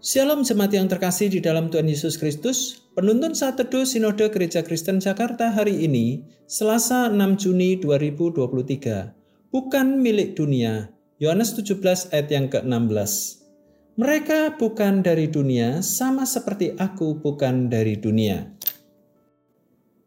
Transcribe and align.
Shalom 0.00 0.40
jemaat 0.40 0.72
yang 0.72 0.88
terkasih 0.88 1.28
di 1.28 1.44
dalam 1.44 1.68
Tuhan 1.68 1.84
Yesus 1.84 2.16
Kristus. 2.16 2.88
Penuntun 2.96 3.36
saat 3.36 3.60
teduh 3.60 3.84
Sinode 3.84 4.32
Gereja 4.32 4.64
Kristen 4.64 4.96
Jakarta 4.96 5.52
hari 5.52 5.84
ini, 5.84 6.24
Selasa 6.48 7.12
6 7.12 7.20
Juni 7.36 7.76
2023. 7.76 9.52
Bukan 9.52 10.00
milik 10.00 10.40
dunia. 10.40 10.88
Yohanes 11.20 11.52
17 11.52 12.16
ayat 12.16 12.32
yang 12.32 12.48
ke-16. 12.48 13.12
Mereka 14.00 14.56
bukan 14.56 15.04
dari 15.04 15.28
dunia, 15.28 15.84
sama 15.84 16.24
seperti 16.24 16.72
aku 16.80 17.20
bukan 17.20 17.68
dari 17.68 18.00
dunia. 18.00 18.56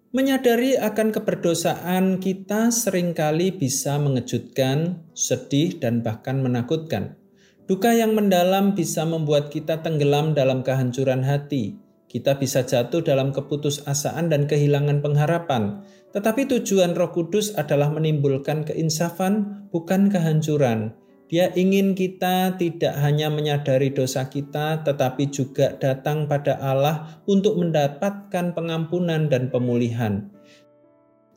Menyadari 0.10 0.74
akan 0.74 1.14
keberdosaan 1.14 2.18
kita 2.18 2.74
sering 2.74 3.14
kali 3.14 3.54
bisa 3.54 4.02
mengejutkan, 4.02 5.06
sedih, 5.14 5.78
dan 5.78 6.02
bahkan 6.02 6.42
menakutkan. 6.42 7.22
Duka 7.64 7.96
yang 7.96 8.12
mendalam 8.12 8.76
bisa 8.76 9.08
membuat 9.08 9.48
kita 9.48 9.80
tenggelam 9.80 10.36
dalam 10.36 10.68
kehancuran 10.68 11.24
hati. 11.24 11.80
Kita 12.12 12.36
bisa 12.36 12.68
jatuh 12.68 13.00
dalam 13.00 13.32
keputusasaan 13.32 14.28
dan 14.28 14.52
kehilangan 14.52 15.00
pengharapan. 15.00 15.80
Tetapi 16.12 16.46
tujuan 16.46 16.92
Roh 16.92 17.16
Kudus 17.16 17.56
adalah 17.56 17.88
menimbulkan 17.90 18.68
keinsafan, 18.68 19.66
bukan 19.72 20.12
kehancuran. 20.12 20.92
Dia 21.32 21.50
ingin 21.56 21.96
kita 21.96 22.60
tidak 22.60 23.00
hanya 23.00 23.32
menyadari 23.32 23.90
dosa 23.96 24.28
kita, 24.28 24.84
tetapi 24.84 25.32
juga 25.32 25.74
datang 25.80 26.28
pada 26.28 26.60
Allah 26.60 27.24
untuk 27.26 27.58
mendapatkan 27.58 28.54
pengampunan 28.54 29.32
dan 29.32 29.48
pemulihan. 29.48 30.30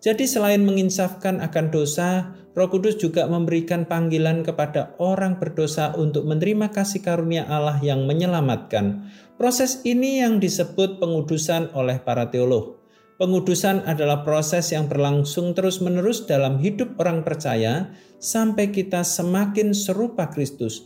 Jadi, 0.00 0.28
selain 0.28 0.62
menginsafkan 0.62 1.40
akan 1.42 1.66
dosa, 1.72 2.36
Roh 2.56 2.72
Kudus 2.72 2.96
juga 2.96 3.28
memberikan 3.28 3.84
panggilan 3.84 4.40
kepada 4.40 4.96
orang 4.96 5.36
berdosa 5.36 5.92
untuk 5.92 6.24
menerima 6.24 6.72
kasih 6.72 7.04
karunia 7.04 7.44
Allah 7.44 7.76
yang 7.84 8.08
menyelamatkan. 8.08 9.12
Proses 9.36 9.84
ini 9.84 10.24
yang 10.24 10.40
disebut 10.40 10.96
pengudusan 10.96 11.68
oleh 11.76 12.00
para 12.00 12.32
teolog. 12.32 12.80
Pengudusan 13.16 13.84
adalah 13.88 14.24
proses 14.24 14.72
yang 14.76 14.88
berlangsung 14.88 15.56
terus-menerus 15.56 16.28
dalam 16.28 16.60
hidup 16.60 16.96
orang 17.00 17.24
percaya 17.24 17.92
sampai 18.20 18.72
kita 18.72 19.04
semakin 19.04 19.76
serupa 19.76 20.28
Kristus. 20.28 20.84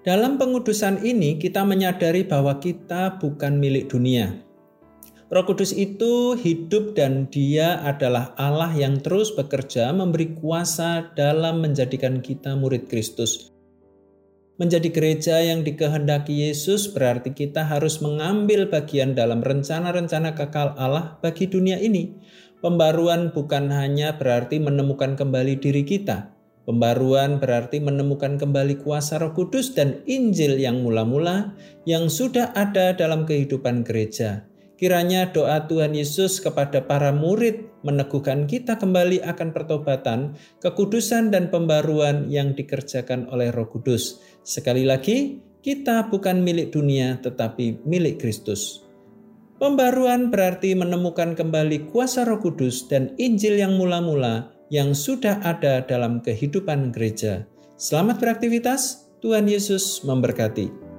Dalam 0.00 0.40
pengudusan 0.40 1.04
ini, 1.04 1.36
kita 1.36 1.64
menyadari 1.64 2.24
bahwa 2.28 2.56
kita 2.60 3.20
bukan 3.20 3.60
milik 3.60 3.92
dunia, 3.92 4.36
Roh 5.26 5.42
Kudus 5.42 5.74
itu 5.74 6.38
hidup 6.38 6.94
dan 6.94 7.26
dia 7.26 7.82
adalah 7.82 8.30
Allah 8.38 8.70
yang 8.70 9.02
terus 9.02 9.34
bekerja 9.34 9.90
memberi 9.90 10.38
kuasa 10.38 11.10
dalam 11.18 11.66
menjadikan 11.66 12.22
kita 12.22 12.54
murid 12.54 12.86
Kristus. 12.86 13.50
Menjadi 14.62 14.86
gereja 14.86 15.42
yang 15.42 15.66
dikehendaki 15.66 16.46
Yesus 16.46 16.86
berarti 16.94 17.34
kita 17.34 17.66
harus 17.66 17.98
mengambil 17.98 18.70
bagian 18.70 19.18
dalam 19.18 19.42
rencana-rencana 19.42 20.38
kekal 20.38 20.78
Allah 20.78 21.18
bagi 21.18 21.50
dunia 21.50 21.82
ini. 21.82 22.14
Pembaruan 22.62 23.34
bukan 23.34 23.74
hanya 23.74 24.14
berarti 24.14 24.62
menemukan 24.62 25.18
kembali 25.18 25.58
diri 25.58 25.82
kita. 25.82 26.30
Pembaruan 26.70 27.42
berarti 27.42 27.82
menemukan 27.82 28.38
kembali 28.38 28.78
kuasa 28.78 29.18
Roh 29.18 29.34
Kudus 29.34 29.74
dan 29.74 30.06
Injil 30.06 30.62
yang 30.62 30.86
mula-mula 30.86 31.50
yang 31.82 32.06
sudah 32.06 32.54
ada 32.54 32.94
dalam 32.94 33.26
kehidupan 33.26 33.82
gereja 33.82 34.46
Kiranya 34.76 35.32
doa 35.32 35.64
Tuhan 35.64 35.96
Yesus 35.96 36.36
kepada 36.36 36.84
para 36.84 37.08
murid 37.08 37.64
meneguhkan 37.80 38.44
kita 38.44 38.76
kembali 38.76 39.24
akan 39.24 39.56
pertobatan, 39.56 40.36
kekudusan 40.60 41.32
dan 41.32 41.48
pembaruan 41.48 42.28
yang 42.28 42.52
dikerjakan 42.52 43.24
oleh 43.32 43.48
Roh 43.56 43.72
Kudus. 43.72 44.20
Sekali 44.44 44.84
lagi, 44.84 45.40
kita 45.64 46.12
bukan 46.12 46.44
milik 46.44 46.76
dunia 46.76 47.16
tetapi 47.24 47.88
milik 47.88 48.20
Kristus. 48.20 48.84
Pembaruan 49.56 50.28
berarti 50.28 50.76
menemukan 50.76 51.32
kembali 51.32 51.88
kuasa 51.88 52.28
Roh 52.28 52.44
Kudus 52.44 52.84
dan 52.84 53.16
Injil 53.16 53.56
yang 53.56 53.80
mula-mula 53.80 54.52
yang 54.68 54.92
sudah 54.92 55.40
ada 55.40 55.80
dalam 55.88 56.20
kehidupan 56.20 56.92
gereja. 56.92 57.48
Selamat 57.80 58.20
beraktivitas, 58.20 59.08
Tuhan 59.24 59.48
Yesus 59.48 60.04
memberkati. 60.04 60.95